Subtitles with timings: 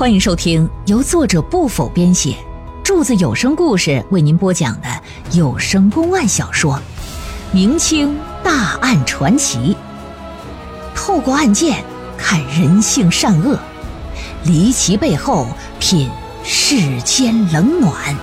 [0.00, 2.34] 欢迎收听由作者不否编写，
[2.82, 4.88] 柱子有声故事为您播讲的
[5.32, 6.72] 有声公案小说
[7.52, 9.76] 《明清大案传奇》，
[10.96, 11.84] 透过案件
[12.16, 13.58] 看人性善恶，
[14.46, 15.46] 离奇背后
[15.78, 16.08] 品
[16.42, 18.16] 世间冷暖。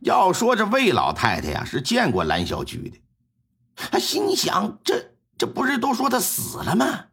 [0.00, 3.01] 要说这魏老太太呀，是见过蓝小菊的。
[3.90, 7.06] 他心想：这这不是都说他死了吗？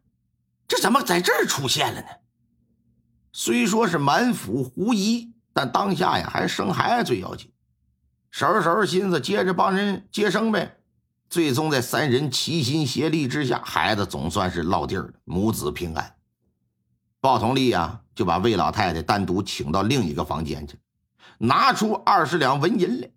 [0.68, 2.06] 这怎么在这儿出现了呢？
[3.32, 7.52] 虽说是满腹狐疑，但当下呀，还是生孩子最要紧。
[8.30, 10.78] 收拾收拾心思，接着帮人接生呗。
[11.28, 16.16] 最终在三人齐心协力之下，孩子总算是落地了，母子平安。
[17.20, 20.78] 鲍同利呀，就把魏老太太单独请到另一个房间去，
[21.38, 23.10] 拿出二十两纹银来。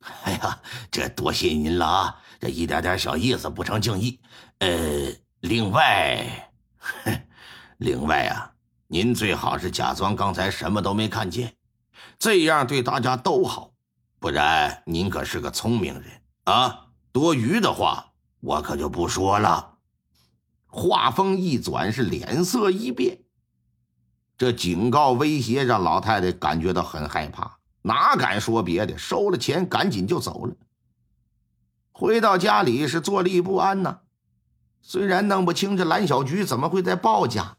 [0.24, 0.60] 哎呀，
[0.90, 2.22] 这多谢您了啊！
[2.40, 4.20] 这一点点小意思不成敬意。
[4.58, 6.50] 呃，另外，
[7.78, 8.52] 另外啊，
[8.86, 11.54] 您最好是假装刚才什么都没看见，
[12.18, 13.72] 这样对大家都好。
[14.20, 16.04] 不然您可是个聪明人
[16.44, 19.76] 啊，多余的话我可就不说了。
[20.66, 23.20] 话锋一转，是脸色一变。
[24.36, 28.98] 这警告威胁让老太太感觉到很害怕，哪敢说别的？
[28.98, 30.54] 收了钱，赶紧就走了。
[31.98, 33.98] 回到家里是坐立不安呐。
[34.80, 37.56] 虽然弄不清这蓝小菊怎么会在鲍家，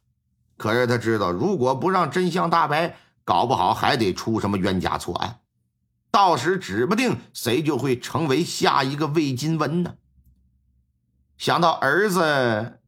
[0.55, 5.41] 可是他知道，如果不让真相大白，搞不好还得出什么冤假错案，
[6.09, 9.95] 到时指不定谁就会成为下一个魏金文呢。
[11.37, 12.79] 想到儿子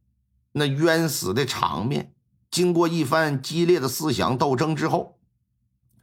[0.52, 2.14] 那冤死的场面，
[2.50, 5.18] 经过一番激烈的思想斗争之后，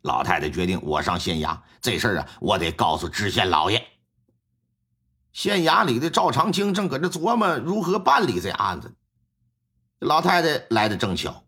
[0.03, 3.84] 老太太决定：我上县衙，这事儿啊，我得告诉知县老爷。
[5.31, 8.95] 县衙里的赵长青正搁这琢磨如何办理这案子，
[9.99, 11.44] 老太太来的正巧，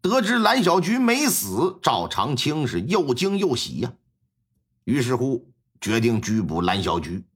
[0.00, 3.92] 得知蓝小菊没死，赵长青是又惊又喜呀，
[4.84, 7.26] 于是乎决定拘捕蓝小菊。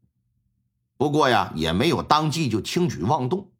[0.96, 3.52] 不过呀，也没有当即就轻举妄动。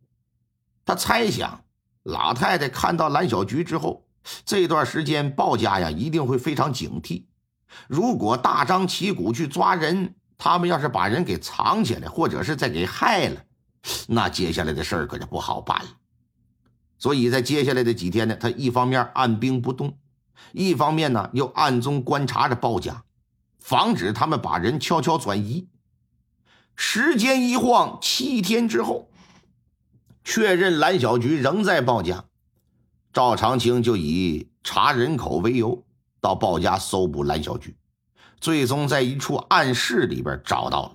[0.84, 1.62] 他猜想，
[2.02, 4.08] 老太太看到蓝小菊之后，
[4.44, 7.26] 这段时间鲍家呀一定会非常警惕，
[7.86, 10.14] 如果大张旗鼓去抓人。
[10.38, 13.44] 他们要是把人给藏起来，或者是再给害了，
[14.06, 15.91] 那接下来的事儿可就不好办了。
[16.97, 19.99] 所以在接下来的几天呢，他一方面按兵不动，
[20.53, 23.03] 一方面呢又暗中观察着鲍家，
[23.59, 25.69] 防止他们把人悄悄转移。
[26.76, 29.10] 时间一晃，七天之后，
[30.22, 32.25] 确认蓝小菊仍在鲍家，
[33.12, 35.84] 赵长青就以查人口为由，
[36.20, 37.76] 到鲍家搜捕蓝小菊。
[38.41, 40.93] 最终在一处暗室里边找到了，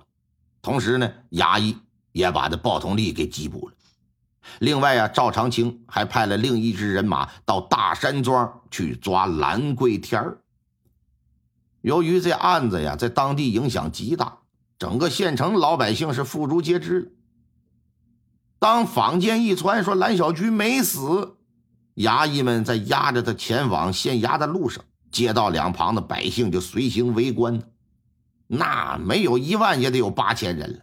[0.62, 1.76] 同时呢，衙役
[2.12, 3.74] 也把这鲍同利给缉捕了。
[4.58, 10.38] 另外啊，赵长青还派了另一支人马到大山庄去抓兰桂天儿。
[11.80, 14.38] 由于这案子呀，在当地影响极大，
[14.78, 17.16] 整个县城老百姓是妇孺皆知。
[18.58, 21.36] 当坊间一传说蓝小菊没死，
[21.96, 24.84] 衙役们在押着他前往县衙的路上。
[25.14, 27.62] 街道两旁的百姓就随行围观，
[28.48, 30.80] 那没有一万也得有八千人了。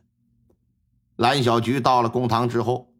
[1.18, 2.94] 蓝小菊到了公堂之后，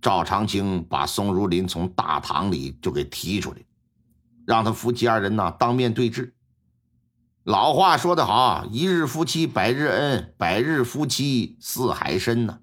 [0.00, 3.58] 赵长青把宋如林从大堂里就给提出来，
[4.46, 6.34] 让他夫妻二人呢当面对质。
[7.44, 12.60] 老话说得好，一日夫妻百日恩，百日夫妻似海深呐。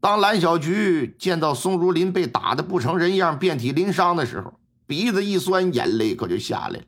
[0.00, 6.84] 当蓝小菊见到宋如林被打得不成人样、遍体鳞伤的时候，鼻子一酸，眼泪可就下来了。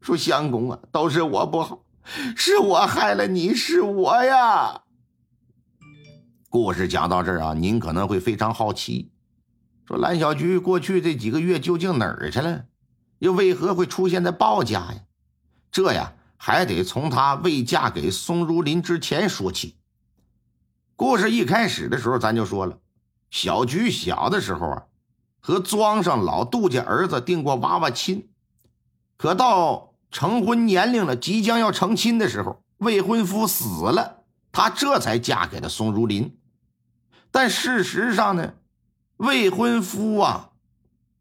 [0.00, 1.84] 说相公啊，都是我不好，
[2.36, 4.82] 是我害了你，是我呀。
[6.48, 9.12] 故事讲到这儿啊，您可能会非常好奇，
[9.86, 12.64] 说蓝小菊过去这几个月究竟哪儿去了？
[13.18, 14.94] 又为何会出现在鲍家呀？
[15.70, 19.76] 这呀，还得从她未嫁给宋如林之前说起。
[20.96, 22.78] 故事一开始的时候，咱就说了，
[23.30, 24.82] 小菊小的时候啊，
[25.40, 28.30] 和庄上老杜家儿子定过娃娃亲，
[29.18, 29.89] 可到。
[30.10, 36.36] 成婚年龄了，即将要成亲的时候，未婚夫死了，她这才嫁给了宋如林。
[37.30, 38.54] 但事实上呢，
[39.18, 40.50] 未婚夫啊，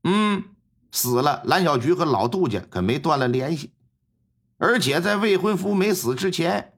[0.03, 0.43] 嗯，
[0.91, 3.73] 死了，蓝小菊和老杜家可没断了联系。
[4.57, 6.73] 而且在未婚夫没死之前，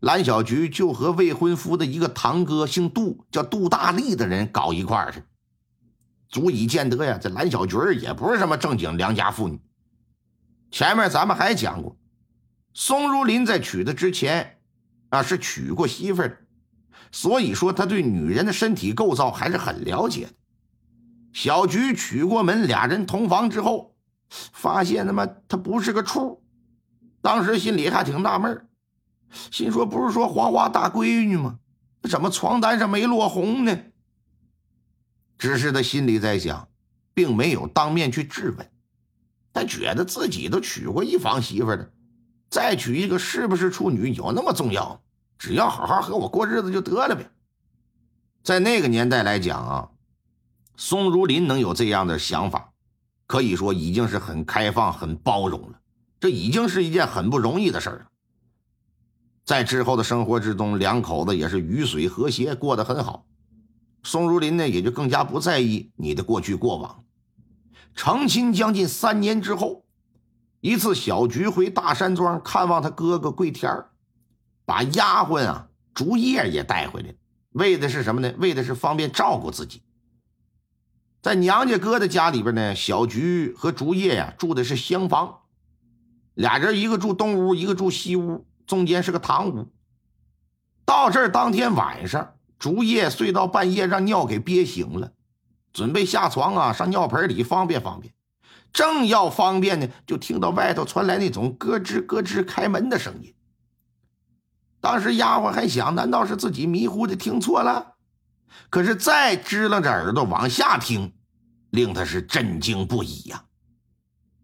[0.00, 5.22] 蓝小菊就和未婚夫的一个堂哥，姓杜，叫杜大力的人搞一块儿去，
[6.28, 9.60] 足以见得呀，这蓝小菊也不是什么正经良家妇女。
[10.70, 11.96] 前面咱们还讲过，
[12.74, 14.58] 宋如林在娶她之前，
[15.08, 16.46] 啊是娶过媳妇儿，
[17.10, 20.32] 所以说他对女人的身体构造还是很了解的。
[21.32, 23.96] 小菊娶过门，俩人同房之后，
[24.28, 26.42] 发现他妈他不是个处，
[27.22, 28.68] 当时心里还挺纳闷
[29.50, 31.58] 心说不是说花花大闺女吗？
[32.02, 33.76] 怎么床单上没落红呢？
[35.38, 36.68] 只是他心里在想，
[37.14, 38.70] 并没有当面去质问。
[39.52, 41.88] 他觉得自己都娶过一房媳妇了，
[42.50, 45.00] 再娶一个是不是处女有那么重要？
[45.38, 47.30] 只要好好和我过日子就得了呗。
[48.42, 49.88] 在那个年代来讲啊，
[50.76, 52.72] 宋如林能有这样的想法，
[53.26, 55.80] 可以说已经是很开放、很包容了。
[56.18, 58.06] 这已经是一件很不容易的事儿了。
[59.44, 63.24] 在之后的生活之中，两口子也是鱼水和谐，过得很好。
[64.02, 67.04] 宋如林呢，也就更加不在意你的过去过往。
[67.98, 69.84] 成亲将近三年之后，
[70.60, 73.86] 一次小菊回大山庄看望他哥哥桂田
[74.64, 77.12] 把丫鬟啊竹叶也带回来，
[77.50, 78.32] 为的是什么呢？
[78.38, 79.82] 为的是方便照顾自己。
[81.20, 85.40] 在娘家哥的家里边呢，小菊和竹叶呀住的是厢房，
[86.34, 89.72] 俩人一个住东屋，一个住西屋，中间是个堂屋。
[90.84, 95.12] 到这儿当天晚上，竹叶睡到半夜，让尿给憋醒了。
[95.72, 98.12] 准备下床啊，上尿盆里方便方便，
[98.72, 103.34] 正要方便呢，就听到外头传来那种咯吱咯吱开门的声音。
[104.80, 107.94] 当时丫鬟还想，难道是自己迷糊的听错了？
[108.70, 111.12] 可是再支棱着耳朵往下听，
[111.70, 113.44] 令他是震惊不已呀！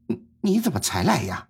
[0.07, 1.49] 你你怎么才来呀？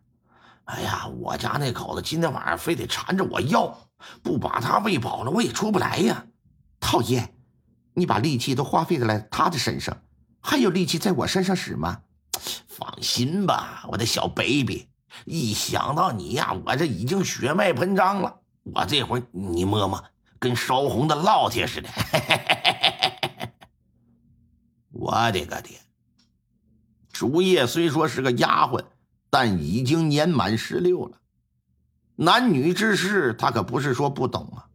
[0.64, 3.88] 哎呀，我家那口子今天晚上非得缠着我要，
[4.22, 6.24] 不把他喂饱了，我也出不来呀！
[6.80, 7.33] 讨厌。
[7.94, 10.02] 你把力气都花费在了他的身上，
[10.40, 12.02] 还有力气在我身上使吗？
[12.68, 14.88] 放心吧，我的小 baby，
[15.24, 18.40] 一想到你呀，我这已经血脉喷张了。
[18.64, 20.04] 我这会儿你摸摸，
[20.38, 21.88] 跟烧红的烙铁似的。
[24.90, 25.80] 我的个天！
[27.12, 28.84] 竹叶虽说是个丫鬟，
[29.30, 31.18] 但已经年满十六了，
[32.16, 34.66] 男女之事他可不是说不懂啊。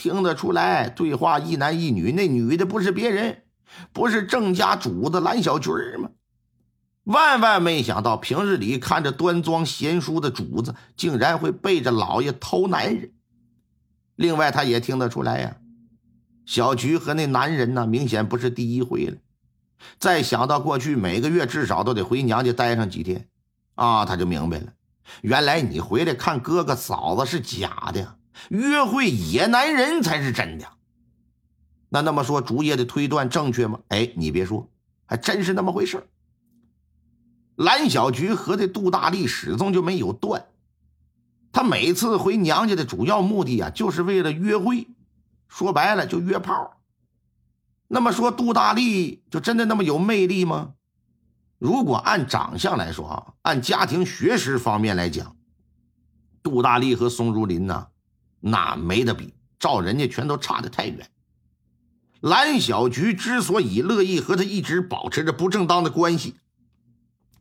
[0.00, 3.42] 听得出来，对话一男一女，那女的不是别人，
[3.92, 5.68] 不是郑家主子蓝小菊
[5.98, 6.08] 吗？
[7.04, 13.12] 万万没想到，平日里看着端庄贤淑的主子，竟然会背着老爷偷男人。
[14.16, 15.58] 另外，他也听得出来呀，
[16.46, 19.18] 小菊和那男人呢，明显不是第一回了。
[19.98, 23.28] 再想到过去每个月至少都得回娘家待上几天，
[23.74, 24.72] 啊，他就明白了，
[25.20, 28.16] 原来你回来看哥哥嫂子是假的。
[28.48, 30.66] 约会野男人才是真的，
[31.88, 33.80] 那那么说竹叶的推断正确吗？
[33.88, 34.68] 哎，你别说，
[35.06, 36.06] 还真是那么回事
[37.56, 40.46] 蓝小菊和这杜大力始终就没有断，
[41.52, 44.88] 他每次回娘家的主要目的啊，就是为了约会，
[45.48, 46.80] 说白了就约炮。
[47.88, 50.74] 那么说杜大力就真的那么有魅力吗？
[51.58, 55.36] 如果按长相来说啊，按家庭学识方面来讲，
[56.42, 57.88] 杜大力和宋如林呢？
[58.40, 61.10] 那没得比，照人家全都差得太远。
[62.20, 66.34] 蓝小菊之所以乐意和他一直保持着不正当的关系，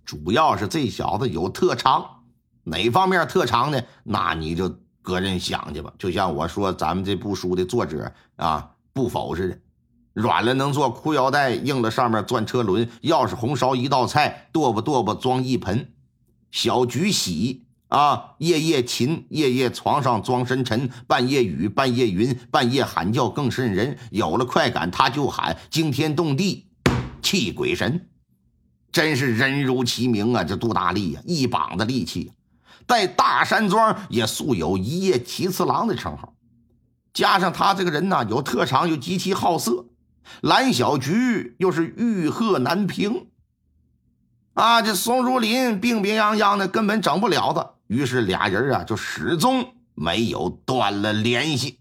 [0.06, 2.24] 主要是这小子有特长，
[2.64, 3.82] 哪方面特长呢？
[4.04, 5.94] 那你就个人想去吧。
[5.98, 9.60] 就像我说咱们这部书的作者啊，不否似的，
[10.14, 15.94] 软了能做裤腰带，硬了上面钻车轮，要是红烧一道菜，剁吧剁吧装一盆。
[16.52, 17.66] 小菊喜。
[17.90, 23.98] 啊，夜夜琴，夜夜床上装深沉，半夜雨，半夜云，半夜喊叫更瘆人。
[24.12, 26.68] 有了快感，他就喊惊天动地，
[27.24, 28.08] 气鬼神，
[28.92, 30.44] 真是人如其名啊！
[30.44, 32.32] 这杜大力呀，一膀子力气，
[32.88, 36.36] 在大山庄也素有一夜七次郎的称号。
[37.12, 39.88] 加上他这个人呢，有特长，又极其好色，
[40.42, 43.30] 蓝小菊又是欲壑难平，
[44.54, 47.72] 啊，这宋如林病病殃殃的，根本整不了他。
[47.90, 51.79] 于是俩人啊，就始终没有断了联系。